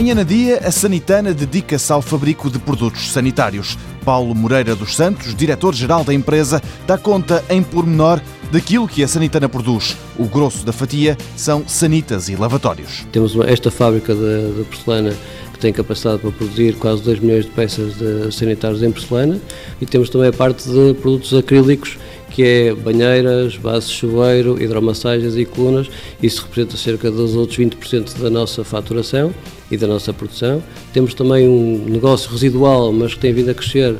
[0.00, 3.76] Em Anadia, a Sanitana dedica-se ao fabrico de produtos sanitários.
[4.02, 8.18] Paulo Moreira dos Santos, diretor-geral da empresa, dá conta em pormenor
[8.50, 9.94] daquilo que a Sanitana produz.
[10.18, 13.06] O grosso da fatia são sanitas e lavatórios.
[13.12, 15.14] Temos esta fábrica de porcelana
[15.52, 19.38] que tem capacidade para produzir quase 2 milhões de peças de sanitários em porcelana
[19.82, 21.98] e temos também a parte de produtos acrílicos
[22.30, 25.88] que é banheiras, bases de chuveiro, hidromassagens e colunas.
[26.22, 29.34] Isso representa cerca dos outros 20% da nossa faturação
[29.70, 30.62] e da nossa produção.
[30.92, 33.96] Temos também um negócio residual, mas que tem vindo a crescer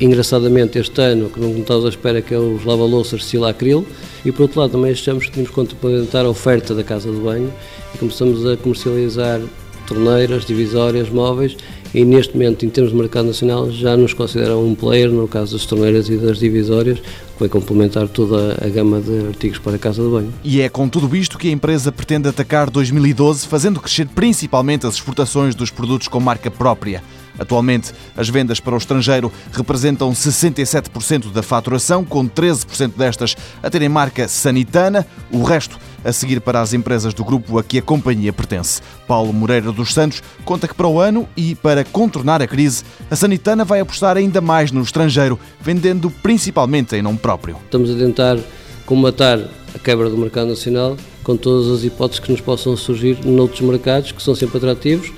[0.00, 3.86] engraçadamente este ano, que não estávamos à espera, que é os lava-louças Silacril.
[4.24, 7.18] E por outro lado também achamos que temos que complementar a oferta da casa de
[7.18, 7.52] banho
[7.94, 9.40] e começamos a comercializar
[9.86, 11.56] torneiras, divisórias, móveis
[11.94, 15.52] e neste momento, em termos de mercado nacional, já nos consideram um player no caso
[15.52, 19.78] das torneiras e das divisórias, que vai complementar toda a gama de artigos para a
[19.78, 20.34] casa de banho.
[20.42, 24.94] E é com tudo isto que a empresa pretende atacar 2012, fazendo crescer principalmente as
[24.94, 27.00] exportações dos produtos com marca própria.
[27.38, 33.88] Atualmente, as vendas para o estrangeiro representam 67% da faturação, com 13% destas a terem
[33.88, 38.32] marca Sanitana, o resto a seguir para as empresas do grupo a que a companhia
[38.32, 38.80] pertence.
[39.06, 43.16] Paulo Moreira dos Santos conta que para o ano e para contornar a crise, a
[43.16, 47.56] Sanitana vai apostar ainda mais no estrangeiro, vendendo principalmente em nome próprio.
[47.64, 48.38] Estamos a tentar
[48.86, 49.38] combatar
[49.74, 54.12] a quebra do mercado nacional com todas as hipóteses que nos possam surgir noutros mercados
[54.12, 55.10] que são sempre atrativos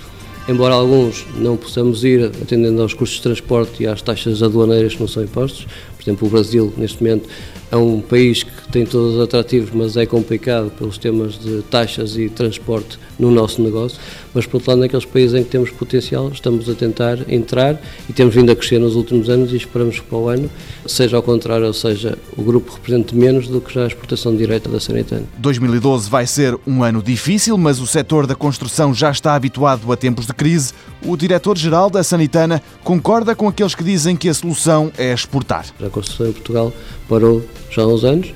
[0.49, 5.01] embora alguns não possamos ir atendendo aos custos de transporte e às taxas aduaneiras que
[5.01, 5.67] não são impostos.
[6.07, 7.29] Por exemplo, o Brasil, neste momento,
[7.69, 12.17] é um país que tem todos os atrativos, mas é complicado pelos temas de taxas
[12.17, 13.99] e transporte no nosso negócio.
[14.33, 18.13] Mas, por outro lado, naqueles países em que temos potencial, estamos a tentar entrar e
[18.13, 20.49] temos vindo a crescer nos últimos anos e esperamos que para o ano
[20.87, 24.69] seja ao contrário, ou seja, o grupo represente menos do que já a exportação direta
[24.69, 25.25] da Sanitana.
[25.39, 29.97] 2012 vai ser um ano difícil, mas o setor da construção já está habituado a
[29.97, 30.73] tempos de crise.
[31.05, 35.67] O diretor-geral da Sanitana concorda com aqueles que dizem que a solução é exportar.
[35.85, 36.73] A construção em Portugal
[37.09, 38.33] parou já há uns anos.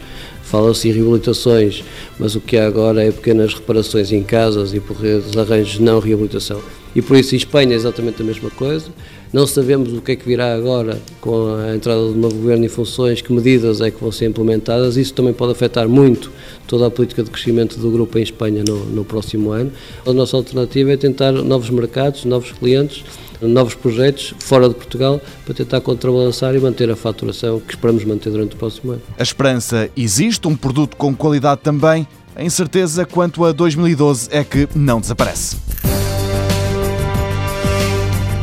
[0.50, 1.84] Fala-se em reabilitações,
[2.18, 4.96] mas o que há agora é pequenas reparações em casas e por
[5.38, 6.60] arranjos não reabilitação.
[6.94, 8.86] E por isso em Espanha é exatamente a mesma coisa.
[9.32, 12.68] Não sabemos o que é que virá agora com a entrada do novo governo em
[12.68, 14.96] funções, que medidas é que vão ser implementadas.
[14.96, 16.32] Isso também pode afetar muito
[16.66, 19.70] toda a política de crescimento do grupo em Espanha no, no próximo ano.
[20.04, 23.04] A nossa alternativa é tentar novos mercados, novos clientes,
[23.40, 28.30] novos projetos fora de Portugal para tentar contrabalançar e manter a faturação que esperamos manter
[28.30, 29.02] durante o próximo ano.
[29.18, 29.90] A esperança
[30.48, 32.06] um produto com qualidade também.
[32.34, 35.56] A incerteza quanto a 2012 é que não desaparece.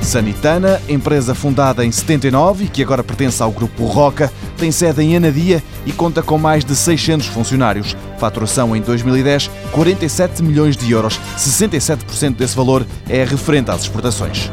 [0.07, 5.17] Sanitana, empresa fundada em 79 e que agora pertence ao grupo Roca, tem sede em
[5.17, 7.93] Anadia e conta com mais de 600 funcionários.
[8.17, 11.19] Faturação em 2010, 47 milhões de euros.
[11.37, 14.49] 67% desse valor é referente às exportações.